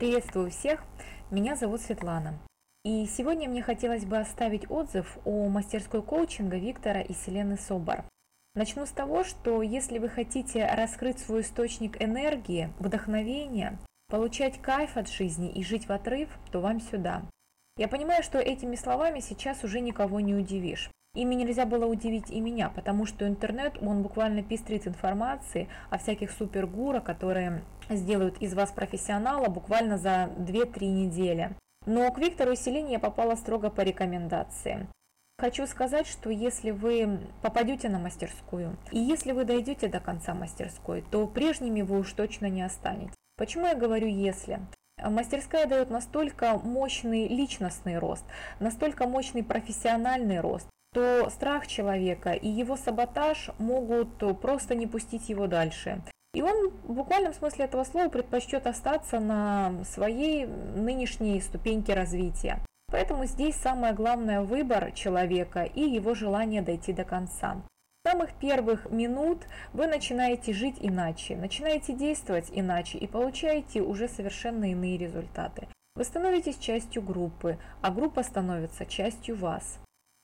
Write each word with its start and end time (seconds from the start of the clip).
Приветствую 0.00 0.50
всех, 0.50 0.82
меня 1.30 1.56
зовут 1.56 1.82
Светлана. 1.82 2.32
И 2.86 3.04
сегодня 3.04 3.50
мне 3.50 3.60
хотелось 3.60 4.06
бы 4.06 4.16
оставить 4.16 4.70
отзыв 4.70 5.18
о 5.26 5.46
мастерской 5.50 6.02
коучинга 6.02 6.56
Виктора 6.56 7.02
и 7.02 7.12
Селены 7.12 7.58
Собор. 7.58 8.04
Начну 8.54 8.86
с 8.86 8.92
того, 8.92 9.24
что 9.24 9.60
если 9.60 9.98
вы 9.98 10.08
хотите 10.08 10.64
раскрыть 10.64 11.18
свой 11.18 11.42
источник 11.42 12.02
энергии, 12.02 12.72
вдохновения, 12.78 13.78
получать 14.08 14.62
кайф 14.62 14.96
от 14.96 15.10
жизни 15.10 15.52
и 15.52 15.62
жить 15.62 15.86
в 15.86 15.92
отрыв, 15.92 16.30
то 16.50 16.62
вам 16.62 16.80
сюда. 16.80 17.20
Я 17.76 17.86
понимаю, 17.86 18.22
что 18.22 18.38
этими 18.38 18.76
словами 18.76 19.20
сейчас 19.20 19.64
уже 19.64 19.80
никого 19.80 20.20
не 20.20 20.34
удивишь. 20.34 20.90
Ими 21.14 21.34
нельзя 21.34 21.66
было 21.66 21.86
удивить 21.86 22.30
и 22.30 22.40
меня, 22.40 22.70
потому 22.70 23.04
что 23.04 23.26
интернет, 23.26 23.82
он 23.82 24.02
буквально 24.02 24.44
пестрит 24.44 24.86
информацией 24.86 25.68
о 25.90 25.98
всяких 25.98 26.30
супергура, 26.30 27.00
которые 27.00 27.62
сделают 27.88 28.40
из 28.40 28.54
вас 28.54 28.70
профессионала 28.70 29.48
буквально 29.48 29.98
за 29.98 30.30
2-3 30.38 30.86
недели. 30.86 31.50
Но 31.84 32.12
к 32.12 32.18
Виктору 32.18 32.54
Селине 32.54 32.92
я 32.92 32.98
попала 33.00 33.34
строго 33.34 33.70
по 33.70 33.80
рекомендации. 33.80 34.86
Хочу 35.40 35.66
сказать, 35.66 36.06
что 36.06 36.30
если 36.30 36.70
вы 36.70 37.18
попадете 37.42 37.88
на 37.88 37.98
мастерскую, 37.98 38.76
и 38.92 38.98
если 38.98 39.32
вы 39.32 39.44
дойдете 39.44 39.88
до 39.88 39.98
конца 39.98 40.34
мастерской, 40.34 41.02
то 41.10 41.26
прежними 41.26 41.82
вы 41.82 42.00
уж 42.00 42.12
точно 42.12 42.46
не 42.46 42.62
останетесь. 42.62 43.14
Почему 43.36 43.66
я 43.66 43.74
говорю 43.74 44.06
«если»? 44.06 44.60
Мастерская 45.02 45.66
дает 45.66 45.88
настолько 45.88 46.58
мощный 46.58 47.26
личностный 47.26 47.98
рост, 47.98 48.24
настолько 48.60 49.06
мощный 49.06 49.42
профессиональный 49.42 50.40
рост, 50.40 50.68
то 50.92 51.30
страх 51.30 51.66
человека 51.66 52.32
и 52.32 52.48
его 52.48 52.76
саботаж 52.76 53.50
могут 53.58 54.40
просто 54.40 54.74
не 54.74 54.86
пустить 54.86 55.28
его 55.28 55.46
дальше. 55.46 56.02
И 56.32 56.42
он 56.42 56.70
в 56.84 56.92
буквальном 56.92 57.32
смысле 57.32 57.64
этого 57.64 57.84
слова 57.84 58.08
предпочтет 58.08 58.66
остаться 58.66 59.18
на 59.18 59.72
своей 59.84 60.46
нынешней 60.46 61.40
ступеньке 61.40 61.94
развития. 61.94 62.60
Поэтому 62.86 63.24
здесь 63.26 63.56
самое 63.56 63.94
главное 63.94 64.42
выбор 64.42 64.92
человека 64.92 65.62
и 65.62 65.80
его 65.80 66.14
желание 66.14 66.62
дойти 66.62 66.92
до 66.92 67.04
конца. 67.04 67.62
С 68.04 68.10
самых 68.10 68.32
первых 68.34 68.90
минут 68.90 69.46
вы 69.72 69.86
начинаете 69.86 70.52
жить 70.52 70.76
иначе, 70.80 71.36
начинаете 71.36 71.92
действовать 71.92 72.48
иначе 72.50 72.98
и 72.98 73.06
получаете 73.06 73.82
уже 73.82 74.08
совершенно 74.08 74.70
иные 74.70 74.96
результаты. 74.96 75.68
Вы 75.96 76.04
становитесь 76.04 76.56
частью 76.56 77.02
группы, 77.02 77.58
а 77.82 77.90
группа 77.90 78.22
становится 78.22 78.86
частью 78.86 79.36
вас. 79.36 79.78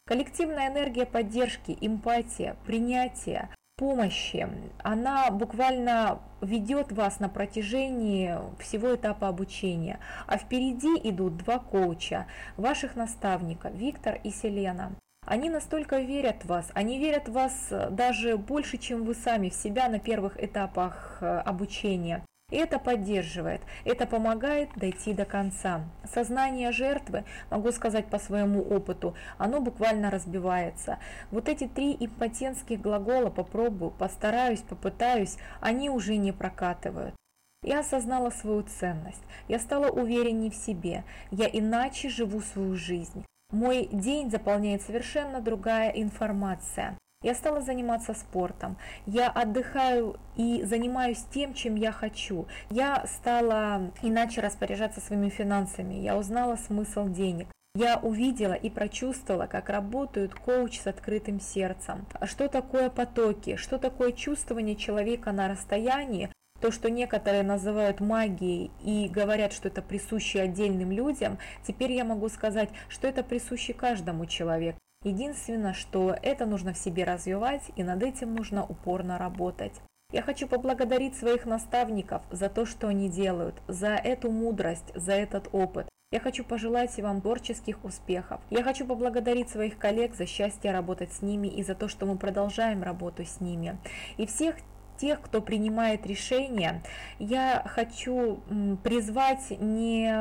Коллективная 0.07 0.69
энергия 0.69 1.05
поддержки, 1.05 1.77
эмпатия, 1.81 2.55
принятия, 2.65 3.51
помощи, 3.77 4.49
она 4.85 5.33
буквально 5.33 6.21
ведет 6.41 6.93
вас 6.93 7.19
на 7.19 7.29
протяжении 7.29 8.39
всего 8.61 8.95
этапа 8.95 9.27
обучения. 9.27 9.99
А 10.29 10.39
впереди 10.39 10.95
идут 11.03 11.39
два 11.39 11.59
коуча, 11.59 12.27
ваших 12.57 12.95
наставника, 12.95 13.69
Виктор 13.69 14.21
и 14.23 14.31
Селена. 14.31 14.93
Они 15.27 15.51
настолько 15.51 15.99
верят 15.99 16.45
в 16.45 16.47
вас, 16.47 16.71
они 16.73 17.01
верят 17.01 17.29
в 17.29 17.33
вас 17.33 17.73
даже 17.91 18.37
больше, 18.37 18.79
чем 18.79 19.03
вы 19.03 19.13
сами 19.13 19.49
в 19.49 19.55
себя 19.55 19.89
на 19.89 19.99
первых 19.99 20.41
этапах 20.41 21.19
э, 21.21 21.39
обучения. 21.39 22.23
Это 22.53 22.79
поддерживает, 22.79 23.61
это 23.85 24.07
помогает 24.07 24.71
дойти 24.77 25.13
до 25.13 25.25
конца. 25.25 25.85
Сознание 26.05 26.71
жертвы, 26.71 27.25
могу 27.51 27.73
сказать 27.73 28.07
по 28.07 28.21
своему 28.21 28.63
опыту, 28.63 29.17
оно 29.37 29.61
буквально 29.61 30.13
разбивается. 30.13 31.01
Вот 31.33 31.49
эти 31.49 31.67
три 31.67 31.97
импотентских 31.99 32.81
глагола 32.81 33.31
«попробую», 33.31 33.91
«постараюсь», 33.91 34.61
«попытаюсь», 34.61 35.39
они 35.61 35.91
уже 35.91 36.17
не 36.17 36.31
прокатывают. 36.31 37.17
Я 37.65 37.81
осознала 37.81 38.31
свою 38.31 38.63
ценность, 38.63 39.23
я 39.49 39.59
стала 39.59 39.91
увереннее 39.91 40.53
в 40.53 40.55
себе, 40.55 41.03
я 41.33 41.47
иначе 41.47 42.09
живу 42.09 42.41
свою 42.41 42.77
жизнь. 42.77 43.25
Мой 43.51 43.89
день 43.91 44.31
заполняет 44.31 44.83
совершенно 44.83 45.41
другая 45.41 45.91
информация. 45.91 46.97
Я 47.23 47.35
стала 47.35 47.61
заниматься 47.61 48.15
спортом, 48.15 48.77
я 49.07 49.31
отдыхаю 49.31 50.21
и 50.37 50.63
занимаюсь 50.65 51.25
тем, 51.33 51.55
чем 51.55 51.75
я 51.75 51.91
хочу. 51.91 52.47
Я 52.71 53.07
стала 53.07 53.91
иначе 54.03 54.43
распоряжаться 54.43 55.01
своими 55.01 55.31
финансами, 55.31 55.95
я 55.95 56.17
узнала 56.17 56.57
смысл 56.57 57.09
денег. 57.09 57.49
Я 57.75 57.99
увидела 57.99 58.55
и 58.55 58.71
прочувствовала, 58.71 59.47
как 59.47 59.69
работают 59.69 60.35
коуч 60.35 60.81
с 60.81 60.87
открытым 60.87 61.41
сердцем. 61.41 62.07
Что 62.23 62.49
такое 62.49 62.89
потоки, 62.91 63.57
что 63.57 63.79
такое 63.79 64.13
чувствование 64.13 64.77
человека 64.77 65.33
на 65.33 65.49
расстоянии, 65.49 66.31
то, 66.61 66.71
что 66.71 66.91
некоторые 66.91 67.43
называют 67.43 68.01
магией 68.01 68.71
и 68.83 69.09
говорят, 69.09 69.53
что 69.53 69.69
это 69.69 69.83
присуще 69.83 70.41
отдельным 70.41 70.91
людям, 70.91 71.39
теперь 71.67 71.93
я 71.93 72.05
могу 72.05 72.29
сказать, 72.29 72.71
что 72.89 73.09
это 73.09 73.23
присуще 73.23 73.75
каждому 73.75 74.27
человеку. 74.27 74.79
Единственное, 75.05 75.73
что 75.73 76.17
это 76.23 76.47
нужно 76.47 76.73
в 76.73 76.79
себе 76.79 77.05
развивать 77.05 77.63
и 77.77 77.83
над 77.83 78.03
этим 78.03 78.35
нужно 78.35 78.65
упорно 78.65 79.19
работать. 79.19 79.81
Я 80.13 80.23
хочу 80.23 80.47
поблагодарить 80.47 81.17
своих 81.17 81.47
наставников 81.47 82.23
за 82.31 82.49
то, 82.49 82.65
что 82.65 82.89
они 82.89 83.09
делают, 83.09 83.57
за 83.67 83.95
эту 83.95 84.31
мудрость, 84.31 84.93
за 84.95 85.13
этот 85.13 85.49
опыт. 85.53 85.89
Я 86.13 86.21
хочу 86.21 86.45
пожелать 86.45 86.97
вам 87.01 87.21
творческих 87.21 87.85
успехов. 87.85 88.41
Я 88.51 88.63
хочу 88.63 88.87
поблагодарить 88.87 89.51
своих 89.51 89.77
коллег 89.77 90.15
за 90.15 90.25
счастье 90.25 90.71
работать 90.71 91.13
с 91.13 91.23
ними 91.23 91.49
и 91.49 91.65
за 91.65 91.75
то, 91.75 91.89
что 91.89 92.07
мы 92.07 92.17
продолжаем 92.17 92.85
работу 92.85 93.25
с 93.25 93.41
ними. 93.41 93.77
И 94.17 94.27
всех 94.27 94.57
тех, 94.97 95.21
кто 95.21 95.41
принимает 95.41 96.07
решения, 96.07 96.83
я 97.19 97.63
хочу 97.67 98.41
призвать 98.83 99.51
не 99.61 100.13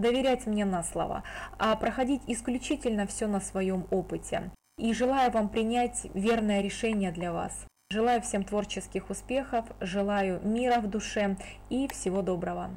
доверять 0.00 0.46
мне 0.46 0.64
на 0.64 0.82
слово, 0.82 1.22
а 1.58 1.76
проходить 1.76 2.22
исключительно 2.26 3.06
все 3.06 3.26
на 3.26 3.40
своем 3.40 3.86
опыте. 3.90 4.50
И 4.78 4.92
желаю 4.92 5.30
вам 5.32 5.48
принять 5.48 6.06
верное 6.14 6.60
решение 6.60 7.10
для 7.10 7.32
вас. 7.32 7.66
Желаю 7.90 8.20
всем 8.22 8.44
творческих 8.44 9.10
успехов, 9.10 9.64
желаю 9.80 10.40
мира 10.46 10.80
в 10.80 10.88
душе 10.88 11.36
и 11.70 11.88
всего 11.88 12.22
доброго. 12.22 12.70